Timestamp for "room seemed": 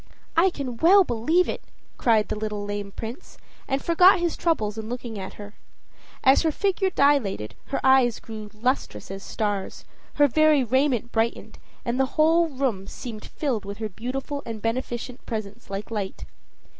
12.49-13.25